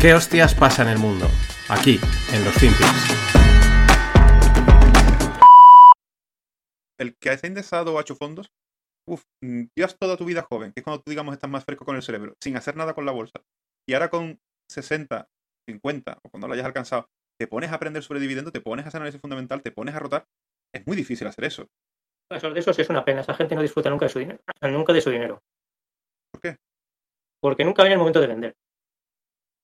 [0.00, 1.26] ¿Qué hostias pasa en el mundo?
[1.68, 2.00] Aquí,
[2.32, 2.88] en los Finpics.
[6.98, 8.50] El que ha indexado o ha hecho fondos,
[9.06, 9.22] uff,
[9.76, 12.02] llevas toda tu vida joven, que es cuando tú, digamos, estás más fresco con el
[12.02, 13.42] cerebro, sin hacer nada con la bolsa.
[13.86, 14.40] Y ahora con
[14.70, 15.28] 60,
[15.68, 18.88] 50, o cuando lo hayas alcanzado, te pones a aprender sobre dividendo, te pones a
[18.88, 20.24] hacer análisis fundamental, te pones a rotar.
[20.74, 21.66] Es muy difícil hacer eso.
[22.32, 23.20] Eso de eso sí es una pena.
[23.20, 24.40] Esa gente no disfruta nunca de su dinero.
[24.62, 25.42] Nunca de su dinero.
[26.32, 26.56] ¿Por qué?
[27.42, 28.54] Porque nunca viene el momento de vender.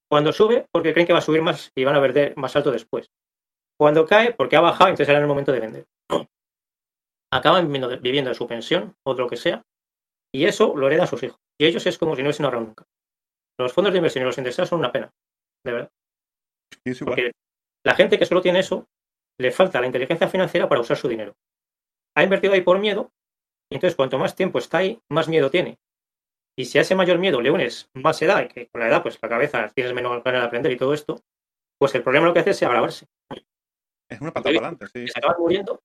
[0.09, 2.71] Cuando sube, porque creen que va a subir más y van a vender más alto
[2.71, 3.11] después.
[3.79, 5.87] Cuando cae, porque ha bajado, entonces será el momento de vender.
[7.33, 7.71] Acaban
[8.01, 9.65] viviendo, de su pensión o de lo que sea,
[10.33, 11.39] y eso lo heredan sus hijos.
[11.61, 12.85] Y ellos es como si no hubiesen ahorrado nunca.
[13.59, 15.11] Los fondos de inversión y los indexados son una pena,
[15.65, 15.91] de verdad.
[17.05, 17.33] Porque
[17.85, 18.87] la gente que solo tiene eso,
[19.39, 21.35] le falta la inteligencia financiera para usar su dinero.
[22.17, 23.13] Ha invertido ahí por miedo,
[23.71, 25.79] y entonces cuanto más tiempo está ahí, más miedo tiene.
[26.59, 29.19] Y si a ese mayor miedo le unes más edad, que con la edad, pues
[29.21, 31.23] la cabeza tienes menos ganas de aprender y todo esto,
[31.79, 33.07] pues el problema lo que hace es agravarse.
[34.09, 35.07] Es una patada adelante, sí.
[35.07, 35.83] Se acaban muriendo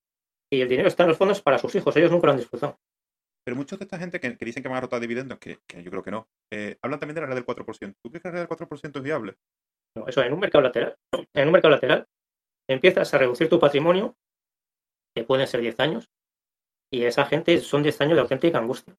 [0.50, 2.80] y el dinero está en los fondos para sus hijos, ellos nunca lo han disfrutado.
[3.44, 6.04] Pero muchos de esta gente que, dicen que van a rotar dividendos, que, yo creo
[6.04, 7.96] que no, eh, hablan también de la red del 4%.
[8.02, 9.36] ¿Tú crees que la red del 4% es viable?
[9.98, 10.96] No, eso en un mercado lateral.
[11.34, 12.08] En un mercado lateral
[12.70, 14.16] empiezas a reducir tu patrimonio,
[15.16, 16.10] que pueden ser 10 años,
[16.94, 18.96] y esa gente son 10 años de auténtica angustia.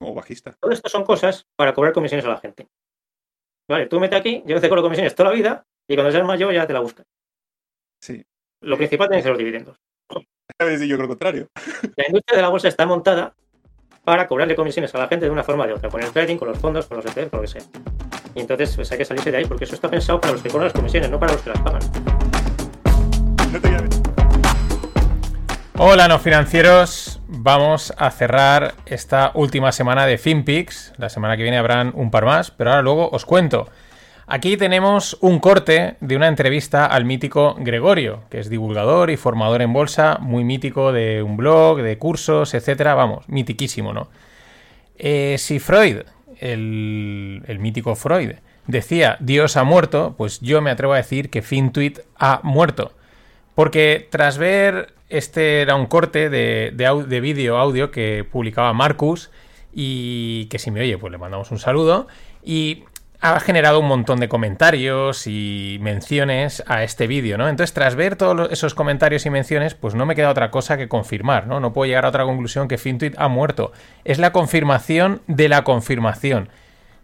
[0.00, 0.52] O bajista.
[0.58, 2.68] Todo esto son cosas para cobrar comisiones a la gente.
[3.68, 6.52] Vale, tú mete aquí, yo te cobro comisiones toda la vida y cuando seas mayor
[6.52, 7.06] ya te la buscas.
[8.02, 8.24] Sí.
[8.62, 9.76] Lo principal tienen que ser los dividendos.
[10.58, 11.48] A veces yo creo lo contrario.
[11.96, 13.34] La industria de la bolsa está montada
[14.04, 16.36] para cobrarle comisiones a la gente de una forma o de otra, con el trading,
[16.36, 17.62] con los fondos, con los ETFs, con lo que sea.
[18.34, 20.48] Y entonces pues, hay que salirse de ahí porque eso está pensado para los que
[20.48, 21.82] cobran las comisiones, no para los que las pagan.
[23.52, 24.09] No te
[25.82, 27.22] Hola, no financieros.
[27.26, 30.92] Vamos a cerrar esta última semana de FinPix.
[30.98, 33.66] La semana que viene habrán un par más, pero ahora luego os cuento.
[34.26, 39.62] Aquí tenemos un corte de una entrevista al mítico Gregorio, que es divulgador y formador
[39.62, 42.92] en bolsa, muy mítico de un blog, de cursos, etcétera.
[42.92, 44.08] Vamos, mitiquísimo, ¿no?
[44.98, 46.00] Eh, si Freud,
[46.40, 48.32] el, el mítico Freud,
[48.66, 52.92] decía Dios ha muerto, pues yo me atrevo a decir que FinTweet ha muerto.
[53.54, 59.30] Porque tras ver este era un corte de, de, vídeo audio que publicaba Marcus
[59.72, 62.06] y que si me oye, pues le mandamos un saludo.
[62.42, 62.84] Y
[63.20, 67.48] ha generado un montón de comentarios y menciones a este vídeo, ¿no?
[67.48, 70.88] Entonces, tras ver todos esos comentarios y menciones, pues no me queda otra cosa que
[70.88, 71.60] confirmar, ¿no?
[71.60, 73.72] No puedo llegar a otra conclusión que FinTweet ha muerto.
[74.04, 76.48] Es la confirmación de la confirmación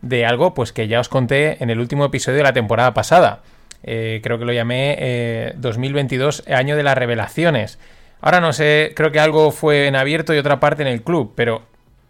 [0.01, 3.43] de algo, pues que ya os conté en el último episodio de la temporada pasada.
[3.83, 7.79] Eh, creo que lo llamé 2022, eh, año de las revelaciones.
[8.21, 11.33] Ahora no sé, creo que algo fue en abierto y otra parte en el club,
[11.37, 11.63] pero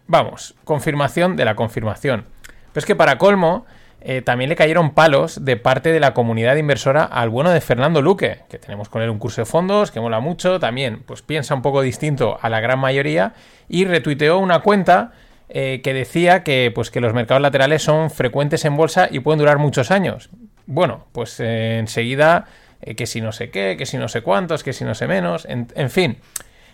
[0.07, 2.25] vamos, confirmación de la confirmación.
[2.73, 3.65] Pero es que para colmo,
[4.01, 8.01] eh, también le cayeron palos de parte de la comunidad inversora al bueno de Fernando
[8.01, 11.55] Luque, que tenemos con él un curso de fondos, que mola mucho, también pues piensa
[11.55, 13.33] un poco distinto a la gran mayoría,
[13.67, 15.11] y retuiteó una cuenta
[15.49, 19.39] eh, que decía que, pues, que los mercados laterales son frecuentes en bolsa y pueden
[19.39, 20.29] durar muchos años.
[20.67, 22.45] Bueno, pues eh, enseguida
[22.81, 25.07] eh, que si no sé qué, que si no sé cuántos, que si no sé
[25.07, 26.17] menos, en, fin.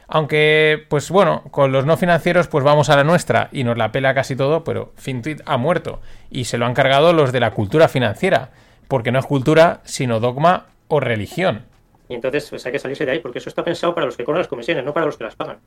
[0.07, 3.91] Aunque, pues bueno, con los no financieros, pues vamos a la nuestra y nos la
[3.91, 7.51] pela casi todo, pero FinTweet ha muerto y se lo han cargado los de la
[7.51, 8.49] cultura financiera,
[8.87, 11.65] porque no es cultura, sino dogma o religión.
[12.09, 14.25] Y entonces pues hay que salirse de ahí, porque eso está pensado para los que
[14.25, 15.59] cobran las comisiones, no para los que las pagan.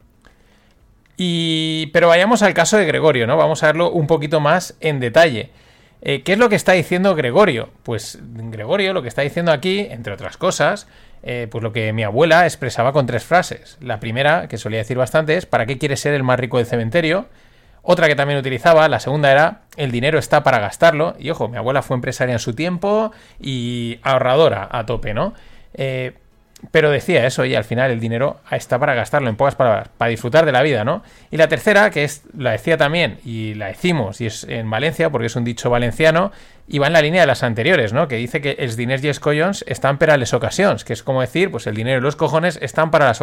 [1.17, 1.87] Y...
[1.93, 3.37] Pero vayamos al caso de Gregorio, ¿no?
[3.37, 5.51] Vamos a verlo un poquito más en detalle.
[6.03, 7.71] Eh, ¿Qué es lo que está diciendo Gregorio?
[7.83, 10.87] Pues Gregorio lo que está diciendo aquí, entre otras cosas,
[11.23, 13.79] eh, pues lo que mi abuela expresaba con tres frases.
[13.81, 16.67] La primera, que solía decir bastante, es ¿para qué quieres ser el más rico del
[16.67, 17.27] cementerio?
[17.83, 21.15] Otra que también utilizaba, la segunda era el dinero está para gastarlo.
[21.19, 25.35] Y ojo, mi abuela fue empresaria en su tiempo y ahorradora a tope, ¿no?
[25.75, 26.15] Eh,
[26.71, 30.09] pero decía eso y al final el dinero está para gastarlo, en pocas palabras, para
[30.09, 31.03] disfrutar de la vida, ¿no?
[31.31, 35.11] Y la tercera, que es la decía también y la decimos, y es en Valencia,
[35.11, 36.33] porque es un dicho valenciano,
[36.69, 38.09] y va en la línea de las anteriores, ¿no?
[38.09, 41.51] Que dice que els diners y escollons están para las ocasiones, que es como decir,
[41.51, 43.23] pues el dinero y los cojones están para las,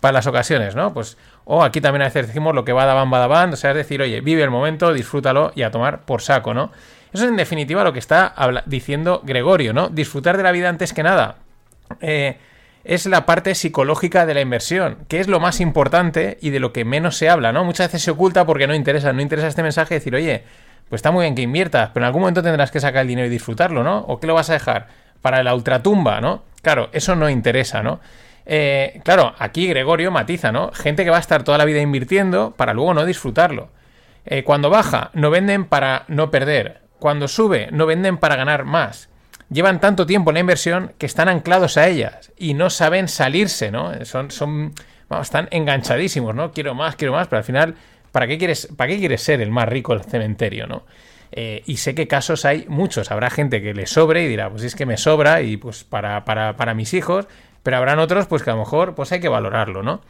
[0.00, 0.92] para las ocasiones, ¿no?
[0.92, 3.52] Pues, o aquí también a veces decimos lo que va da van, va da van,
[3.54, 6.70] o sea, es decir, oye, vive el momento, disfrútalo y a tomar por saco, ¿no?
[7.12, 8.34] Eso es en definitiva lo que está
[8.66, 9.88] diciendo Gregorio, ¿no?
[9.88, 11.36] Disfrutar de la vida antes que nada.
[12.00, 12.36] Eh,
[12.86, 16.72] es la parte psicológica de la inversión, que es lo más importante y de lo
[16.72, 17.64] que menos se habla, ¿no?
[17.64, 20.44] Muchas veces se oculta porque no interesa, no interesa este mensaje decir, oye,
[20.88, 23.26] pues está muy bien que inviertas, pero en algún momento tendrás que sacar el dinero
[23.26, 23.98] y disfrutarlo, ¿no?
[23.98, 24.86] ¿O qué lo vas a dejar?
[25.20, 26.44] Para la ultratumba, ¿no?
[26.62, 28.00] Claro, eso no interesa, ¿no?
[28.46, 30.70] Eh, claro, aquí Gregorio matiza, ¿no?
[30.72, 33.70] Gente que va a estar toda la vida invirtiendo para luego no disfrutarlo.
[34.24, 36.82] Eh, cuando baja, no venden para no perder.
[37.00, 39.08] Cuando sube, no venden para ganar más.
[39.48, 43.70] Llevan tanto tiempo en la inversión que están anclados a ellas y no saben salirse,
[43.70, 43.92] ¿no?
[44.04, 44.72] Son, son,
[45.08, 46.52] vamos, están enganchadísimos, ¿no?
[46.52, 47.76] Quiero más, quiero más, pero al final,
[48.10, 50.84] ¿para qué quieres, para qué quieres ser el más rico del cementerio, ¿no?
[51.32, 53.10] Eh, y sé que casos hay muchos.
[53.10, 56.24] Habrá gente que le sobre y dirá, pues es que me sobra y pues para,
[56.24, 57.26] para, para mis hijos,
[57.62, 60.00] pero habrán otros pues que a lo mejor pues hay que valorarlo, ¿no?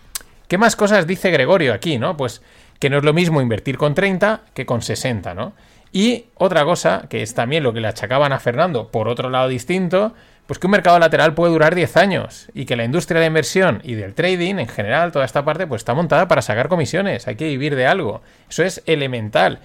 [0.49, 2.17] ¿Qué más cosas dice Gregorio aquí, no?
[2.17, 2.43] Pues
[2.79, 5.55] que no es lo mismo invertir con 30 que con 60, ¿no?
[5.93, 9.49] Y otra cosa, que es también lo que le achacaban a Fernando, por otro lado
[9.49, 10.15] distinto,
[10.47, 13.81] pues que un mercado lateral puede durar 10 años y que la industria de inversión
[13.83, 17.37] y del trading en general, toda esta parte, pues está montada para sacar comisiones, hay
[17.37, 18.23] que vivir de algo.
[18.49, 19.61] Eso es elemental.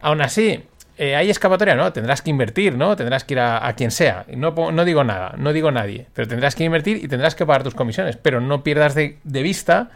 [0.00, 0.64] Aún así,
[0.98, 1.92] eh, hay escapatoria, ¿no?
[1.92, 2.96] Tendrás que invertir, ¿no?
[2.96, 4.24] Tendrás que ir a, quien sea.
[4.34, 7.62] No, no, digo nada, no digo nadie, pero tendrás que invertir y tendrás que pagar
[7.62, 8.16] tus comisiones.
[8.16, 9.90] Pero no pierdas de vista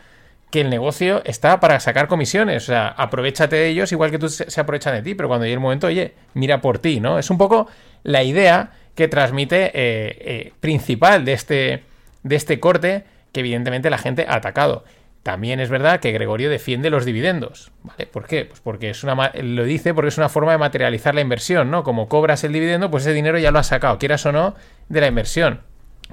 [0.50, 2.64] que el negocio está para sacar comisiones.
[2.64, 5.54] O sea, aprovechate de ellos igual que tú se, aprovechan de ti, pero cuando llegue
[5.54, 7.18] el momento, oye, mira por ti, ¿no?
[7.18, 7.68] Es un poco
[8.02, 11.82] la idea que transmite eh, eh, principal de este,
[12.22, 14.84] de este corte que evidentemente la gente ha atacado.
[15.22, 18.06] También es verdad que Gregorio defiende los dividendos, ¿vale?
[18.06, 18.46] ¿Por qué?
[18.46, 21.84] Pues porque es una lo dice porque es una forma de materializar la inversión, ¿no?
[21.84, 24.54] Como cobras el dividendo, pues ese dinero ya lo has sacado, quieras o no,
[24.88, 25.60] de la inversión.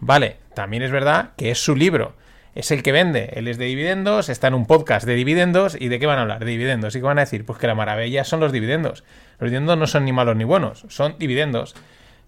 [0.01, 2.15] Vale, también es verdad que es su libro
[2.55, 3.31] es el que vende.
[3.33, 5.75] Él es de dividendos, está en un podcast de dividendos.
[5.79, 6.39] ¿Y de qué van a hablar?
[6.39, 6.95] De dividendos.
[6.95, 7.45] ¿Y qué van a decir?
[7.45, 9.03] Pues que la maravilla son los dividendos.
[9.39, 11.75] Los dividendos no son ni malos ni buenos, son dividendos.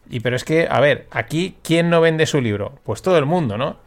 [0.09, 2.79] Y pero es que, a ver, aquí, ¿quién no vende su libro?
[2.83, 3.77] Pues todo el mundo, ¿no?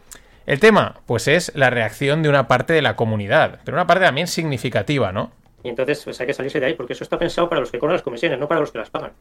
[0.46, 4.04] El tema, pues es la reacción de una parte de la comunidad, pero una parte
[4.04, 5.32] también significativa, ¿no?
[5.62, 7.78] Y entonces pues hay que salirse de ahí, porque eso está pensado para los que
[7.78, 9.12] cobran las comisiones, no para los que las pagan.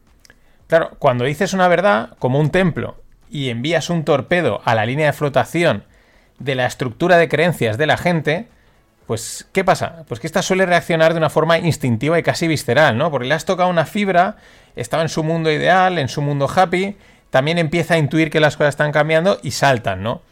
[0.66, 2.96] Claro, cuando dices una verdad, como un templo,
[3.30, 5.84] y envías un torpedo a la línea de flotación
[6.40, 8.48] de la estructura de creencias de la gente,
[9.06, 10.04] pues, ¿qué pasa?
[10.08, 13.10] Pues que esta suele reaccionar de una forma instintiva y casi visceral, ¿no?
[13.10, 14.36] Porque le has tocado una fibra,
[14.76, 16.96] estaba en su mundo ideal, en su mundo happy,
[17.30, 20.22] también empieza a intuir que las cosas están cambiando y saltan, ¿no?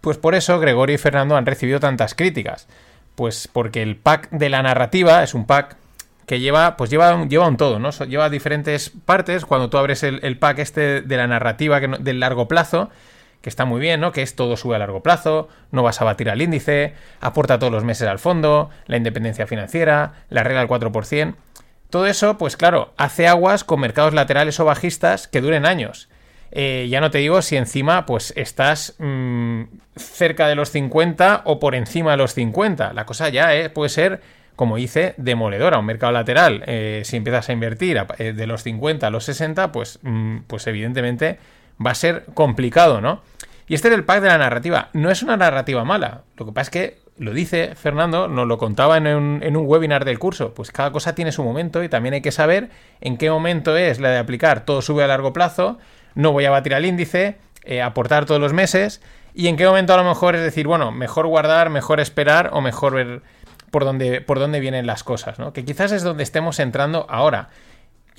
[0.00, 2.66] Pues por eso Gregorio y Fernando han recibido tantas críticas.
[3.14, 5.76] Pues porque el pack de la narrativa es un pack
[6.26, 7.90] que lleva, pues lleva, lleva un todo, ¿no?
[7.90, 9.44] Lleva diferentes partes.
[9.44, 12.90] Cuando tú abres el, pack este de la narrativa del largo plazo,
[13.42, 14.12] que está muy bien, ¿no?
[14.12, 17.72] Que es todo sube a largo plazo, no vas a batir al índice, aporta todos
[17.72, 21.34] los meses al fondo, la independencia financiera, la regla del 4%.
[21.90, 26.08] Todo eso, pues claro, hace aguas con mercados laterales o bajistas que duren años.
[26.52, 29.62] Eh, ya no te digo si encima pues estás mm,
[29.96, 32.92] cerca de los 50 o por encima de los 50.
[32.92, 34.20] La cosa ya eh, puede ser,
[34.56, 35.78] como dice, demoledora.
[35.78, 39.98] Un mercado lateral, eh, si empiezas a invertir de los 50 a los 60, pues,
[40.02, 41.38] mm, pues evidentemente
[41.84, 43.22] va a ser complicado, ¿no?
[43.66, 44.88] Y este es el pack de la narrativa.
[44.92, 46.22] No es una narrativa mala.
[46.36, 49.66] Lo que pasa es que lo dice Fernando, nos lo contaba en un, en un,
[49.66, 50.54] webinar del curso.
[50.54, 54.00] Pues cada cosa tiene su momento y también hay que saber en qué momento es
[54.00, 55.78] la de aplicar todo sube a largo plazo,
[56.14, 59.02] no voy a batir al índice, eh, aportar todos los meses
[59.34, 62.60] y en qué momento a lo mejor es decir, bueno, mejor guardar, mejor esperar o
[62.60, 63.22] mejor ver
[63.70, 65.52] por dónde, por dónde vienen las cosas, ¿no?
[65.52, 67.50] Que quizás es donde estemos entrando ahora.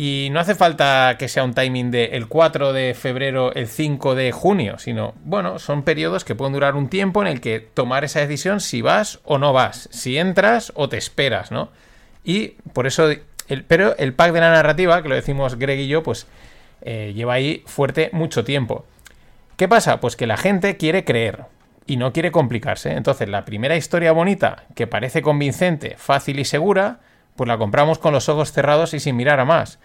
[0.03, 4.15] Y no hace falta que sea un timing de el 4 de febrero, el 5
[4.15, 8.03] de junio, sino, bueno, son periodos que pueden durar un tiempo en el que tomar
[8.03, 11.69] esa decisión si vas o no vas, si entras o te esperas, ¿no?
[12.23, 13.11] Y por eso,
[13.47, 16.25] el, pero el pack de la narrativa, que lo decimos Greg y yo, pues
[16.81, 18.87] eh, lleva ahí fuerte mucho tiempo.
[19.55, 19.99] ¿Qué pasa?
[19.99, 21.43] Pues que la gente quiere creer
[21.85, 22.93] y no quiere complicarse.
[22.93, 27.01] Entonces, la primera historia bonita, que parece convincente, fácil y segura,
[27.41, 29.79] pues la compramos con los ojos cerrados y sin mirar a más.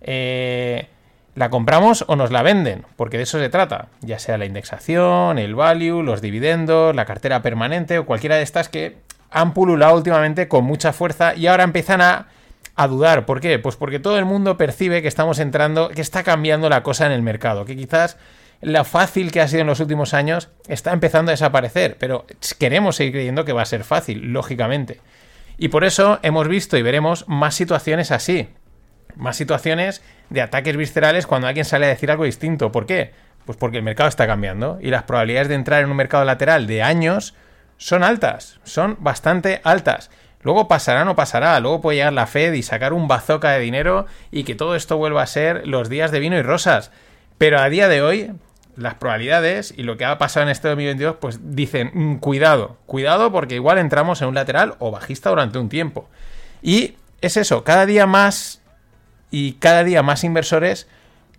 [0.00, 0.86] Eh,
[1.34, 2.84] ¿La compramos o nos la venden?
[2.94, 7.42] Porque de eso se trata, ya sea la indexación, el value, los dividendos, la cartera
[7.42, 8.98] permanente o cualquiera de estas que
[9.28, 12.28] han pululado últimamente con mucha fuerza y ahora empiezan a,
[12.76, 13.26] a dudar.
[13.26, 13.58] ¿Por qué?
[13.58, 17.12] Pues porque todo el mundo percibe que estamos entrando, que está cambiando la cosa en
[17.12, 18.18] el mercado, que quizás
[18.60, 22.24] la fácil que ha sido en los últimos años está empezando a desaparecer, pero
[22.60, 25.00] queremos seguir creyendo que va a ser fácil, lógicamente.
[25.62, 28.48] Y por eso hemos visto y veremos más situaciones así.
[29.14, 32.72] Más situaciones de ataques viscerales cuando alguien sale a decir algo distinto.
[32.72, 33.12] ¿Por qué?
[33.44, 36.66] Pues porque el mercado está cambiando y las probabilidades de entrar en un mercado lateral
[36.66, 37.34] de años
[37.76, 40.10] son altas, son bastante altas.
[40.40, 43.60] Luego pasará o no pasará, luego puede llegar la Fed y sacar un bazooka de
[43.60, 46.90] dinero y que todo esto vuelva a ser los días de vino y rosas.
[47.36, 48.32] Pero a día de hoy
[48.80, 53.30] las probabilidades y lo que ha pasado en este 2022, pues dicen, mm, cuidado, cuidado
[53.30, 56.08] porque igual entramos en un lateral o bajista durante un tiempo.
[56.62, 58.62] Y es eso, cada día más
[59.30, 60.88] y cada día más inversores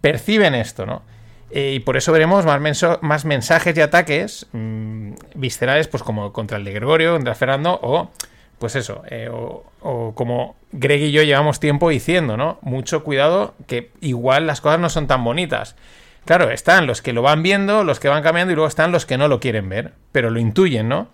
[0.01, 1.01] perciben esto, ¿no?
[1.49, 2.61] Eh, y por eso veremos más,
[3.01, 8.09] más mensajes y ataques mm, viscerales, pues como contra el de Gregorio, contra Fernando, o
[8.57, 12.59] pues eso, eh, o, o como Greg y yo llevamos tiempo diciendo, ¿no?
[12.61, 15.75] Mucho cuidado que igual las cosas no son tan bonitas.
[16.25, 19.05] Claro, están los que lo van viendo, los que van cambiando y luego están los
[19.05, 21.09] que no lo quieren ver, pero lo intuyen, ¿no?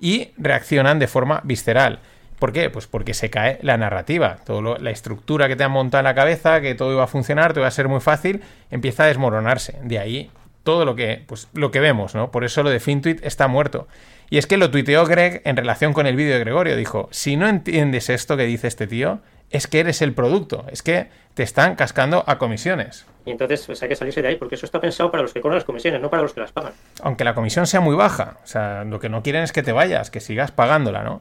[0.00, 2.00] Y reaccionan de forma visceral.
[2.38, 2.70] ¿Por qué?
[2.70, 4.38] Pues porque se cae la narrativa.
[4.44, 7.08] Todo lo- la estructura que te han montado en la cabeza, que todo iba a
[7.08, 9.78] funcionar, todo iba a ser muy fácil, empieza a desmoronarse.
[9.82, 10.30] De ahí
[10.62, 12.30] todo lo que, pues, lo que vemos, ¿no?
[12.30, 13.88] Por eso lo de FinTweet está muerto.
[14.30, 16.76] Y es que lo tuiteó Greg en relación con el vídeo de Gregorio.
[16.76, 20.64] Dijo, si no entiendes esto que dice este tío, es que eres el producto.
[20.70, 23.06] Es que te están cascando a comisiones.
[23.24, 25.40] Y entonces pues, hay que salirse de ahí, porque eso está pensado para los que
[25.40, 26.72] cobran las comisiones, no para los que las pagan.
[27.02, 28.38] aunque la comisión sea muy baja.
[28.42, 31.20] O sea, lo que no quieren es que te vayas, que sigas pagándola, ¿no?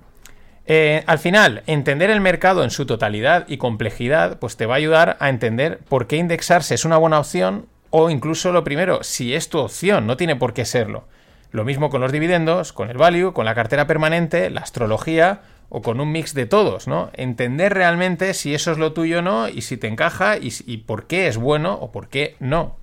[0.69, 4.77] Eh, al final, entender el mercado en su totalidad y complejidad, pues te va a
[4.77, 9.33] ayudar a entender por qué indexarse es una buena opción o incluso lo primero, si
[9.33, 11.05] es tu opción, no tiene por qué serlo.
[11.51, 15.81] Lo mismo con los dividendos, con el value, con la cartera permanente, la astrología o
[15.81, 17.09] con un mix de todos, ¿no?
[17.13, 21.07] Entender realmente si eso es lo tuyo o no y si te encaja y, por
[21.07, 22.75] qué es bueno o por qué no.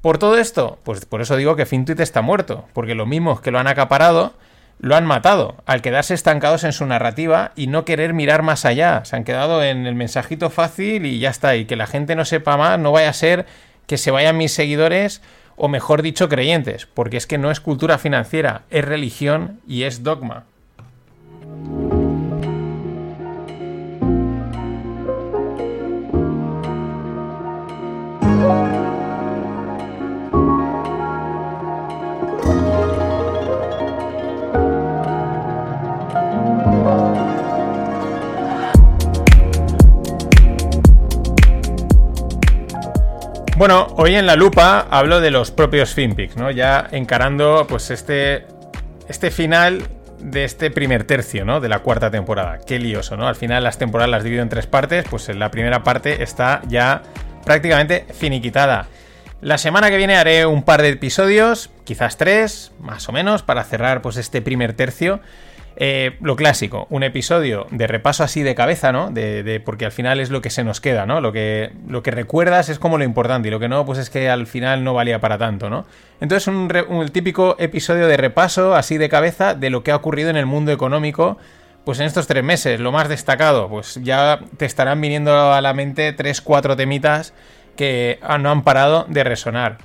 [0.00, 3.50] Por todo esto, pues por eso digo que FinTweet está muerto, porque los mismos que
[3.50, 4.34] lo han acaparado
[4.80, 9.04] lo han matado al quedarse estancados en su narrativa y no querer mirar más allá.
[9.04, 11.56] Se han quedado en el mensajito fácil y ya está.
[11.56, 13.46] Y que la gente no sepa más, no vaya a ser
[13.86, 15.20] que se vayan mis seguidores
[15.56, 20.04] o mejor dicho creyentes, porque es que no es cultura financiera, es religión y es
[20.04, 20.44] dogma.
[43.58, 46.52] Bueno, hoy en la lupa hablo de los propios FinPix, ¿no?
[46.52, 48.46] Ya encarando pues este,
[49.08, 49.82] este final
[50.20, 51.58] de este primer tercio, ¿no?
[51.58, 52.60] De la cuarta temporada.
[52.64, 53.26] Qué lioso, ¿no?
[53.26, 56.62] Al final las temporadas las divido en tres partes, pues en la primera parte está
[56.68, 57.02] ya
[57.44, 58.86] prácticamente finiquitada.
[59.40, 63.64] La semana que viene haré un par de episodios, quizás tres, más o menos, para
[63.64, 65.18] cerrar pues este primer tercio.
[65.76, 69.10] Eh, lo clásico, un episodio de repaso así de cabeza, ¿no?
[69.10, 71.20] De, porque al final es lo que se nos queda, ¿no?
[71.20, 74.10] Lo que, lo que recuerdas es como lo importante y lo que no, pues es
[74.10, 75.86] que al final no valía para tanto, ¿no?
[76.20, 80.30] Entonces un, un típico episodio de repaso así de cabeza de lo que ha ocurrido
[80.30, 81.38] en el mundo económico
[81.84, 82.80] pues en estos tres meses.
[82.80, 87.32] Lo más destacado, pues ya te estarán viniendo a la mente tres, cuatro temitas
[87.76, 89.78] que no han parado de resonar.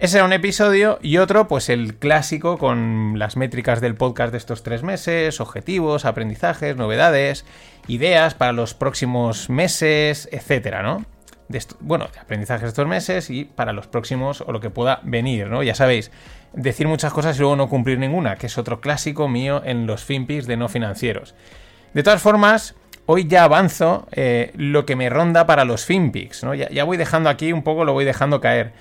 [0.00, 4.38] Ese era un episodio y otro, pues el clásico con las métricas del podcast de
[4.38, 7.44] estos tres meses, objetivos, aprendizajes, novedades,
[7.86, 11.04] ideas para los próximos meses, etcétera, ¿no?
[11.48, 15.00] De bueno, de aprendizajes de estos meses y para los próximos o lo que pueda
[15.02, 15.62] venir, ¿no?
[15.62, 16.10] Ya sabéis,
[16.54, 20.02] decir muchas cosas y luego no cumplir ninguna, que es otro clásico mío en los
[20.02, 21.34] FinPix de no financieros.
[21.92, 26.54] De todas formas, hoy ya avanzo eh, lo que me ronda para los FinPix, ¿no?
[26.54, 28.72] Ya, ya voy dejando aquí un poco, lo voy dejando caer.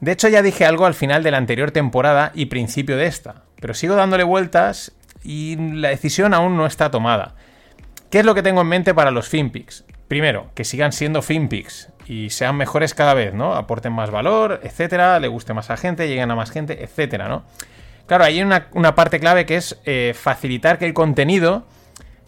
[0.00, 3.42] De hecho, ya dije algo al final de la anterior temporada y principio de esta,
[3.60, 4.92] pero sigo dándole vueltas
[5.24, 7.34] y la decisión aún no está tomada.
[8.10, 9.84] ¿Qué es lo que tengo en mente para los FinPix?
[10.06, 13.54] Primero, que sigan siendo FinPix y sean mejores cada vez, ¿no?
[13.54, 17.44] Aporten más valor, etcétera, le guste más a gente, lleguen a más gente, etcétera, ¿no?
[18.06, 21.66] Claro, hay una, una parte clave que es eh, facilitar que el contenido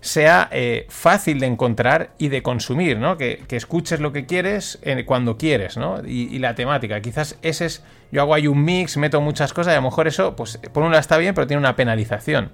[0.00, 3.18] sea eh, fácil de encontrar y de consumir, ¿no?
[3.18, 6.02] Que, que escuches lo que quieres eh, cuando quieres, ¿no?
[6.06, 7.00] Y, la temática.
[7.00, 7.84] Quizás ese es.
[8.10, 10.82] Yo hago ahí un mix, meto muchas cosas y a lo mejor eso, pues por
[10.82, 12.50] un lado está bien, pero tiene una penalización.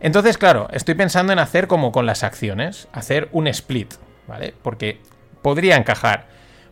[0.00, 3.94] Entonces, claro, estoy pensando en hacer como con las acciones, hacer un split,
[4.28, 4.54] ¿vale?
[4.62, 5.00] Porque
[5.42, 6.26] podría encajar.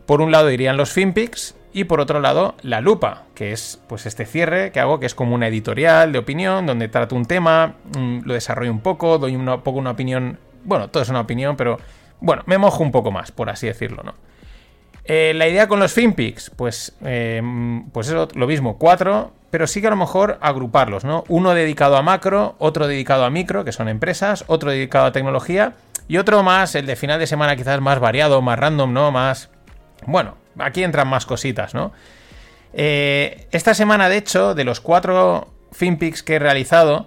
[0.04, 4.06] Por un lado irían los FinPix y por otro lado la lupa, que es pues
[4.06, 7.74] este cierre que hago, que es como una editorial de opinión, donde trato un tema,
[7.94, 11.54] mm, lo desarrollo un poco, doy un poco una opinión, bueno, todo es una opinión,
[11.54, 11.76] pero
[12.18, 14.14] bueno, me mojo un poco más, por así decirlo, ¿no?
[15.04, 17.42] Eh, la idea con los FinPix, pues, eh,
[17.92, 21.24] pues eso, lo mismo, cuatro, pero sí que a lo mejor agruparlos, ¿no?
[21.28, 25.74] Uno dedicado a macro, otro dedicado a micro, que son empresas, otro dedicado a tecnología,
[26.08, 29.12] y otro más, el de final de semana quizás más variado, más random, ¿no?
[29.12, 29.50] Más...
[30.06, 31.92] Bueno, aquí entran más cositas, ¿no?
[32.72, 37.06] Eh, esta semana, de hecho, de los cuatro FinPix que he realizado,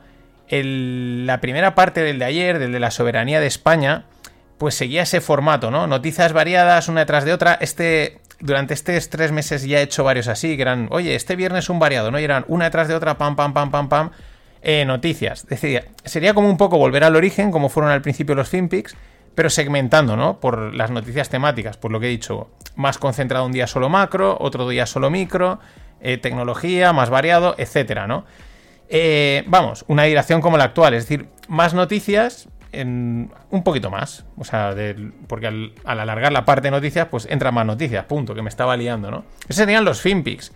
[0.49, 4.05] la primera parte del de ayer, del de la soberanía de España,
[4.57, 5.87] pues seguía ese formato, ¿no?
[5.87, 7.57] Noticias variadas una detrás de otra.
[7.61, 11.69] Este, durante estos tres meses ya he hecho varios así, que eran, oye, este viernes
[11.69, 12.19] un variado, ¿no?
[12.19, 14.11] Y eran una detrás de otra, pam, pam, pam, pam, pam,
[14.61, 15.45] eh, noticias.
[15.47, 18.95] Decía, sería como un poco volver al origen, como fueron al principio los FinPix,
[19.35, 20.39] pero segmentando, ¿no?
[20.39, 24.37] Por las noticias temáticas, por lo que he dicho, más concentrado un día solo macro,
[24.39, 25.59] otro día solo micro,
[26.01, 28.25] eh, tecnología, más variado, etcétera, ¿no?
[28.89, 34.25] Eh, vamos, una dirección como la actual, es decir, más noticias, en un poquito más.
[34.37, 34.75] O sea,
[35.27, 38.77] porque al, alargar la parte de noticias, pues entran más noticias, punto, que me estaba
[38.77, 39.25] liando, ¿no?
[39.43, 40.51] Esos serían los FinPix.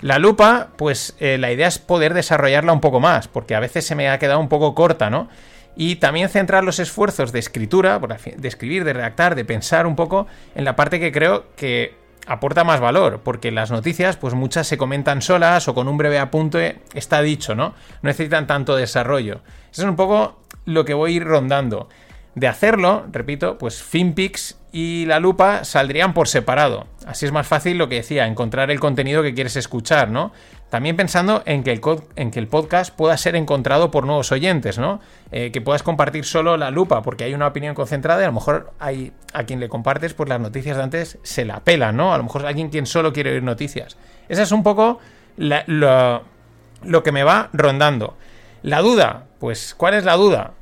[0.00, 3.86] La lupa, pues eh, la idea es poder desarrollarla un poco más, porque a veces
[3.86, 5.28] se me ha quedado un poco corta, ¿no?
[5.76, 10.26] Y también centrar los esfuerzos de escritura, de escribir, de redactar, de pensar un poco
[10.54, 11.94] en la parte que creo que
[12.26, 16.18] aporta más valor, porque las noticias, pues muchas se comentan solas o con un breve
[16.18, 17.68] apunte está dicho, ¿no?
[18.02, 19.42] No necesitan tanto desarrollo.
[19.70, 21.88] Eso es un poco lo que voy rondando.
[22.36, 26.86] De hacerlo, repito, pues FinPix y la lupa saldrían por separado.
[27.06, 30.32] Así es más fácil lo que decía, encontrar el contenido que quieres escuchar, ¿no?
[30.68, 31.80] También pensando en que el,
[32.14, 35.00] en que el podcast pueda ser encontrado por nuevos oyentes, ¿no?
[35.32, 38.34] Eh, que puedas compartir solo la lupa, porque hay una opinión concentrada y a lo
[38.34, 42.12] mejor hay a quien le compartes, pues las noticias de antes se la pelan, ¿no?
[42.12, 43.96] A lo mejor alguien quien solo quiere oír noticias.
[44.28, 44.98] Esa es un poco
[45.38, 48.18] lo, que me va rondando.
[48.62, 50.52] La duda, pues, ¿cuál es la duda?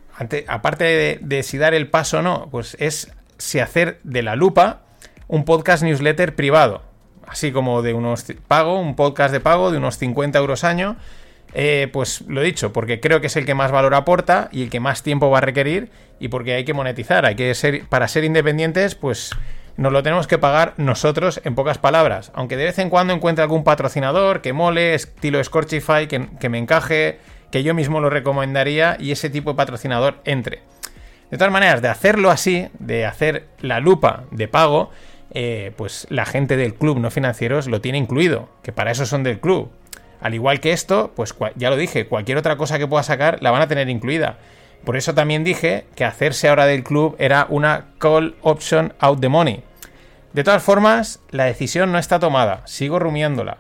[0.49, 4.83] Aparte de, si dar el paso o no, pues es si hacer de la lupa
[5.26, 6.83] un podcast newsletter privado
[7.26, 10.97] así como de unos pago, un podcast de pago de unos 50 euros año.
[11.56, 14.64] Eh, pues lo he dicho, porque creo que es el que más valor aporta y
[14.64, 17.87] el que más tiempo va a requerir y porque hay que monetizar, hay que ser,
[17.88, 19.30] para ser independientes, pues
[19.76, 23.44] nos lo tenemos que pagar nosotros en pocas palabras, aunque de vez en cuando encuentre
[23.44, 27.21] algún patrocinador que mole, estilo Scorchify, que me encaje,
[27.51, 30.63] que yo mismo lo recomendaría y ese tipo de patrocinador entre.
[31.31, 34.91] De todas maneras, de hacerlo así, de hacer la lupa de pago,
[35.33, 39.23] eh, pues la gente del club no financieros lo tiene incluido, que para eso son
[39.23, 39.71] del club.
[40.21, 43.51] Al igual que esto, pues ya lo dije, cualquier otra cosa que pueda sacar la
[43.51, 44.39] van a tener incluida.
[44.85, 49.29] Por eso también dije que hacerse ahora del club era una call option out the
[49.29, 49.63] money.
[50.35, 53.57] De todas formas, la decisión no está tomada, sigo rumiándola.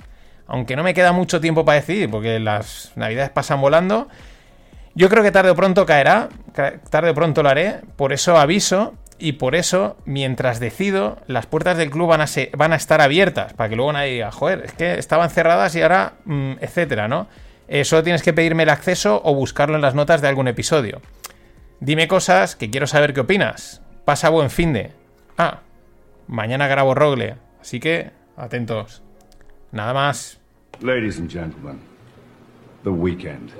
[0.46, 4.08] Aunque no me queda mucho tiempo para decidir, porque las navidades pasan volando,
[4.94, 6.28] yo creo que tarde o pronto caerá,
[6.90, 11.76] tarde o pronto lo haré, por eso aviso y por eso, mientras decido, las puertas
[11.76, 14.72] del club van a, van a estar abiertas, para que luego nadie diga, joder, es
[14.72, 17.26] que estaban cerradas y ahora, mm, etcétera, ¿no?
[17.66, 21.00] Eh, solo tienes que pedirme el acceso o buscarlo en las notas de algún episodio.
[21.80, 23.82] Dime cosas que quiero saber qué opinas.
[24.04, 24.92] Pasa buen fin de.
[25.38, 25.60] Ah,
[26.26, 29.03] mañana grabo Rogle, así que atentos.
[29.74, 30.36] Nada más.
[30.82, 31.80] Ladies and gentlemen,
[32.84, 33.52] the weekend.